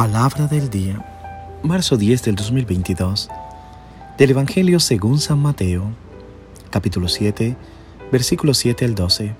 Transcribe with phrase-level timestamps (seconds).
[0.00, 1.04] Palabra del día,
[1.62, 3.28] marzo 10 del 2022,
[4.16, 5.90] del Evangelio según San Mateo,
[6.70, 7.54] capítulo 7,
[8.10, 9.34] versículos 7 al 12.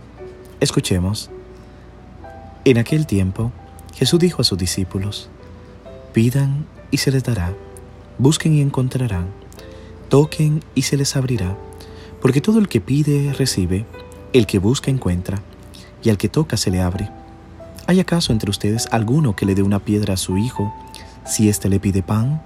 [0.60, 1.30] Escuchemos.
[2.66, 3.52] En aquel tiempo,
[3.94, 5.30] Jesús dijo a sus discípulos,
[6.12, 7.54] Pidan y se les dará,
[8.18, 9.28] busquen y encontrarán,
[10.10, 11.56] toquen y se les abrirá,
[12.20, 13.86] porque todo el que pide recibe,
[14.34, 15.40] el que busca encuentra,
[16.02, 17.19] y al que toca se le abre.
[17.90, 20.72] ¿Hay acaso entre ustedes alguno que le dé una piedra a su hijo
[21.24, 22.40] si éste le pide pan?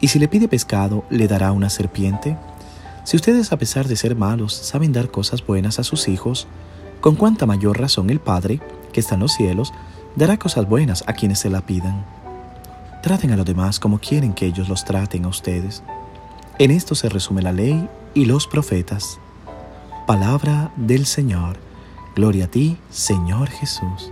[0.00, 2.36] ¿Y si le pide pescado, le dará una serpiente?
[3.04, 6.48] Si ustedes, a pesar de ser malos, saben dar cosas buenas a sus hijos,
[7.00, 8.60] con cuánta mayor razón el Padre,
[8.92, 9.72] que está en los cielos,
[10.16, 12.04] dará cosas buenas a quienes se la pidan.
[13.04, 15.84] Traten a los demás como quieren que ellos los traten a ustedes.
[16.58, 19.20] En esto se resume la ley y los profetas.
[20.08, 21.58] Palabra del Señor.
[22.16, 24.10] Gloria a ti, Señor Jesús.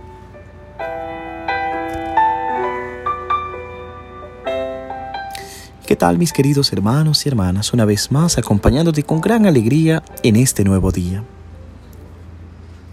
[6.01, 7.73] Tal mis queridos hermanos y hermanas?
[7.73, 11.23] Una vez más acompañándote con gran alegría en este nuevo día.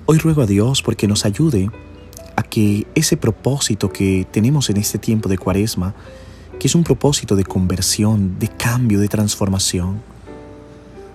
[0.04, 1.70] Hoy ruego a Dios porque nos ayude
[2.36, 5.94] a que ese propósito que tenemos en este tiempo de cuaresma,
[6.60, 10.02] que es un propósito de conversión, de cambio, de transformación,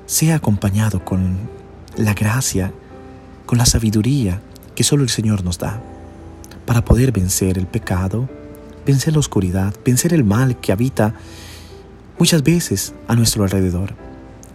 [0.08, 1.48] sea acompañado con
[1.96, 2.74] la gracia,
[3.46, 4.42] con la sabiduría
[4.74, 5.80] que solo el Señor nos da,
[6.66, 8.28] para poder vencer el pecado,
[8.84, 11.14] vencer la oscuridad, vencer el mal que habita
[12.18, 13.96] muchas veces a nuestro alrededor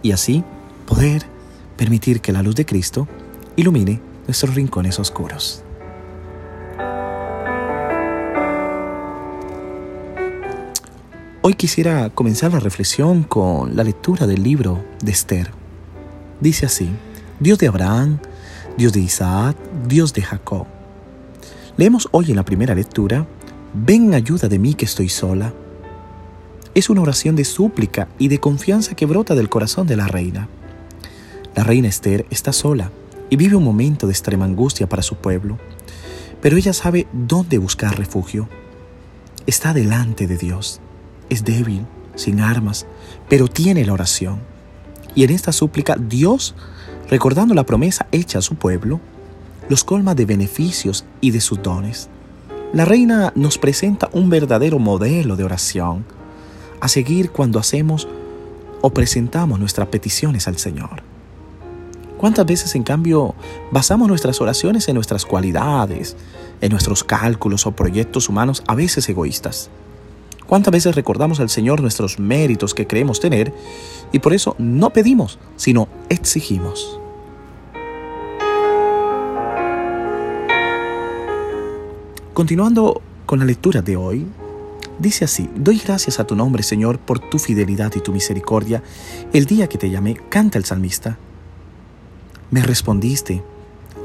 [0.01, 0.43] y así
[0.85, 1.23] poder
[1.77, 3.07] permitir que la luz de Cristo
[3.55, 5.63] ilumine nuestros rincones oscuros.
[11.41, 15.51] Hoy quisiera comenzar la reflexión con la lectura del libro de Esther.
[16.41, 16.89] Dice así,
[17.39, 18.19] Dios de Abraham,
[18.77, 19.55] Dios de Isaac,
[19.87, 20.67] Dios de Jacob.
[21.77, 23.25] Leemos hoy en la primera lectura,
[23.73, 25.53] Ven en ayuda de mí que estoy sola
[26.75, 30.47] es una oración de súplica y de confianza que brota del corazón de la reina.
[31.55, 32.91] La reina Esther está sola
[33.29, 35.57] y vive un momento de extrema angustia para su pueblo,
[36.41, 38.47] pero ella sabe dónde buscar refugio.
[39.45, 40.79] Está delante de Dios.
[41.29, 41.85] Es débil,
[42.15, 42.85] sin armas,
[43.27, 44.39] pero tiene la oración.
[45.15, 46.55] Y en esta súplica Dios,
[47.09, 48.99] recordando la promesa hecha a su pueblo,
[49.69, 52.09] los colma de beneficios y de sus dones.
[52.73, 56.05] La reina nos presenta un verdadero modelo de oración
[56.79, 58.07] a seguir cuando hacemos
[58.81, 61.03] o presentamos nuestras peticiones al Señor.
[62.17, 63.33] ¿Cuántas veces, en cambio,
[63.71, 66.17] basamos nuestras oraciones en nuestras cualidades,
[66.59, 69.69] en nuestros cálculos o proyectos humanos, a veces egoístas?
[70.45, 73.53] ¿Cuántas veces recordamos al Señor nuestros méritos que creemos tener
[74.11, 76.99] y por eso no pedimos, sino exigimos?
[82.33, 84.25] Continuando con la lectura de hoy,
[84.99, 88.83] Dice así, doy gracias a tu nombre, Señor, por tu fidelidad y tu misericordia.
[89.31, 91.17] El día que te llamé, canta el salmista.
[92.51, 93.41] Me respondiste,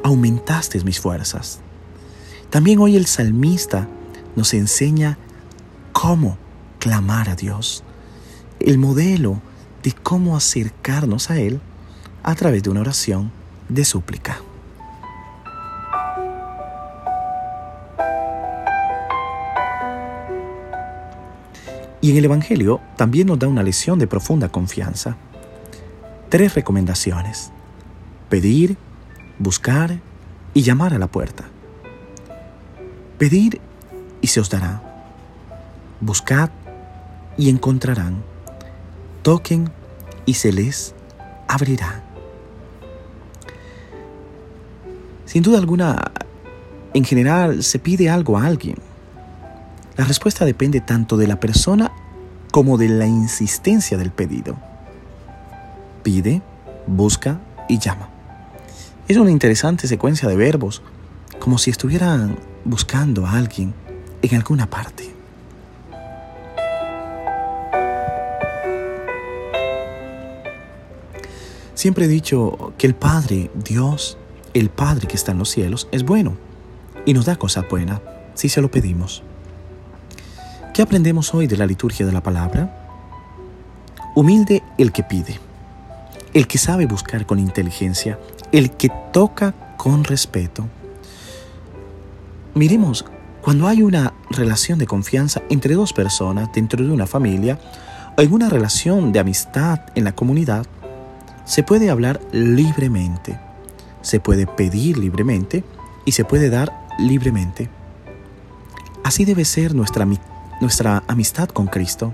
[0.05, 1.59] aumentaste mis fuerzas.
[2.49, 3.89] También hoy el salmista
[4.37, 5.19] nos enseña
[5.93, 6.39] cómo
[6.79, 7.83] clamar a Dios,
[8.61, 9.41] el modelo
[9.83, 11.61] de cómo acercarnos a Él
[12.23, 13.33] a través de una oración
[13.69, 14.41] de súplica.
[22.05, 25.17] Y en el Evangelio también nos da una lección de profunda confianza.
[26.29, 27.51] Tres recomendaciones.
[28.29, 28.77] Pedir,
[29.39, 30.01] buscar
[30.53, 31.45] y llamar a la puerta.
[33.17, 33.59] Pedir
[34.21, 34.83] y se os dará.
[36.03, 36.51] Buscad
[37.39, 38.23] y encontrarán.
[39.23, 39.71] Toquen
[40.27, 40.95] y se les
[41.49, 42.03] abrirá.
[45.25, 46.13] Sin duda alguna,
[46.93, 48.77] en general se pide algo a alguien
[49.97, 51.93] la respuesta depende tanto de la persona
[52.51, 54.57] como de la insistencia del pedido.
[56.03, 56.43] Pide,
[56.87, 58.09] busca y llama.
[59.07, 60.83] Es una interesante secuencia de verbos,
[61.39, 63.75] como si estuvieran buscando a alguien
[64.23, 65.13] en alguna parte.
[71.75, 74.17] Siempre he dicho que el Padre, Dios,
[74.55, 76.37] el Padre que está en los cielos, es bueno
[77.05, 78.01] y nos da cosas buenas
[78.35, 79.23] si se lo pedimos.
[80.75, 82.69] ¿Qué aprendemos hoy de la liturgia de la palabra?
[84.17, 85.39] Humilde el que pide,
[86.33, 88.19] el que sabe buscar con inteligencia,
[88.51, 90.67] el que toca con respeto.
[92.57, 93.05] Miremos,
[93.41, 97.61] cuando hay una relación de confianza entre dos personas dentro de una familia
[98.19, 100.67] o en una relación de amistad en la comunidad,
[101.45, 103.39] se puede hablar libremente,
[104.03, 105.63] se puede pedir libremente
[106.05, 107.71] y se puede dar libremente.
[109.05, 110.05] Así debe ser nuestra
[110.61, 112.13] nuestra amistad con Cristo.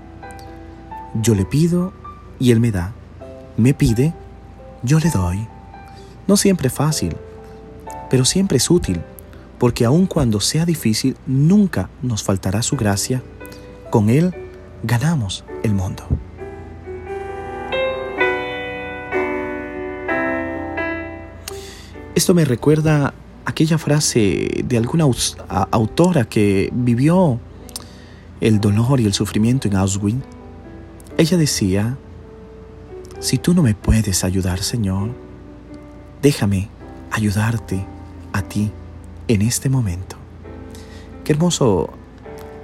[1.21, 1.93] Yo le pido
[2.39, 2.93] y Él me da.
[3.57, 4.13] Me pide,
[4.83, 5.47] yo le doy.
[6.27, 7.15] No siempre es fácil,
[8.09, 9.01] pero siempre es útil,
[9.57, 13.21] porque aun cuando sea difícil, nunca nos faltará su gracia.
[13.89, 14.33] Con Él
[14.83, 16.03] ganamos el mundo.
[22.15, 23.13] Esto me recuerda
[23.45, 25.05] aquella frase de alguna
[25.71, 27.39] autora que vivió
[28.41, 30.23] el dolor y el sufrimiento en Auschwitz.
[31.17, 31.97] Ella decía,
[33.19, 35.11] si tú no me puedes ayudar, Señor,
[36.21, 36.69] déjame
[37.11, 37.85] ayudarte
[38.33, 38.71] a ti
[39.27, 40.17] en este momento.
[41.23, 41.91] Qué hermoso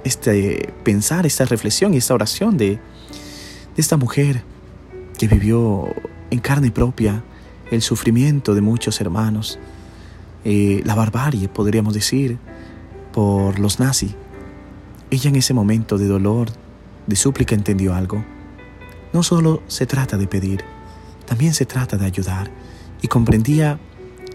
[0.04, 2.78] este pensar, esta reflexión y esta oración de, de
[3.76, 4.42] esta mujer
[5.16, 5.88] que vivió
[6.30, 7.22] en carne propia
[7.70, 9.58] el sufrimiento de muchos hermanos,
[10.44, 12.38] eh, la barbarie, podríamos decir,
[13.12, 14.14] por los nazis.
[15.10, 16.48] Ella en ese momento de dolor,
[17.06, 18.24] de súplica, entendió algo.
[19.12, 20.64] No solo se trata de pedir,
[21.26, 22.50] también se trata de ayudar.
[23.00, 23.78] Y comprendía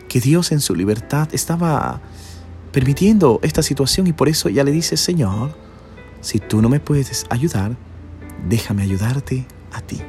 [0.07, 2.01] que Dios en su libertad estaba
[2.71, 5.55] permitiendo esta situación y por eso ella le dice, Señor,
[6.21, 7.75] si tú no me puedes ayudar,
[8.49, 10.01] déjame ayudarte a ti.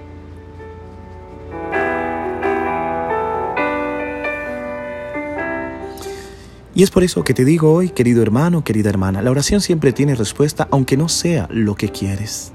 [6.76, 9.92] Y es por eso que te digo hoy, querido hermano, querida hermana, la oración siempre
[9.92, 12.52] tiene respuesta aunque no sea lo que quieres.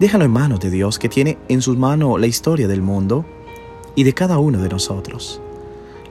[0.00, 3.24] Déjalo en manos de Dios que tiene en sus manos la historia del mundo
[3.94, 5.40] y de cada uno de nosotros.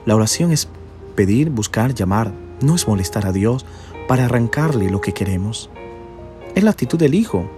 [0.06, 0.68] La oración es
[1.14, 2.32] pedir, buscar, llamar,
[2.62, 3.66] no es molestar a Dios
[4.08, 5.68] para arrancarle lo que queremos.
[6.54, 7.48] Es la actitud del Hijo.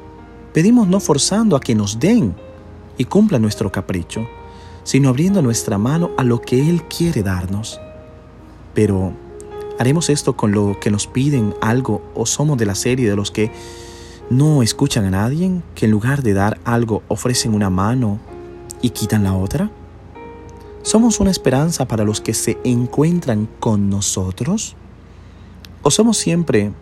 [0.52, 2.34] Pedimos no forzando a que nos den
[2.96, 4.26] y cumpla nuestro capricho,
[4.82, 7.81] sino abriendo nuestra mano a lo que Él quiere darnos.
[8.75, 9.12] Pero
[9.79, 13.31] ¿Haremos esto con lo que nos piden algo o somos de la serie de los
[13.31, 13.53] que
[14.29, 18.19] no escuchan a nadie, que en lugar de dar algo ofrecen una mano
[18.83, 19.71] y quitan la otra?
[20.83, 24.75] ¿Somos una esperanza para los que se encuentran con nosotros?
[25.83, 26.73] ¿O somos siempre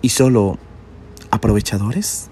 [0.00, 0.56] y solo
[1.30, 2.30] aprovechadores?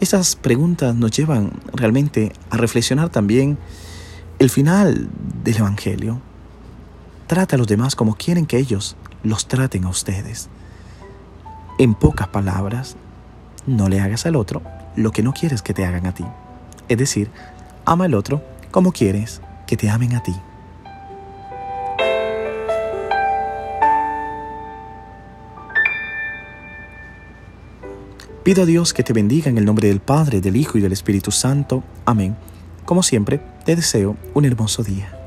[0.00, 3.56] Estas preguntas nos llevan realmente a reflexionar también
[4.40, 5.08] el final
[5.44, 6.20] del Evangelio
[7.32, 10.50] Trata a los demás como quieren que ellos los traten a ustedes.
[11.78, 12.94] En pocas palabras,
[13.66, 14.60] no le hagas al otro
[14.96, 16.26] lo que no quieres que te hagan a ti.
[16.90, 17.30] Es decir,
[17.86, 20.34] ama al otro como quieres que te amen a ti.
[28.44, 30.92] Pido a Dios que te bendiga en el nombre del Padre, del Hijo y del
[30.92, 31.82] Espíritu Santo.
[32.04, 32.36] Amén.
[32.84, 35.21] Como siempre, te deseo un hermoso día.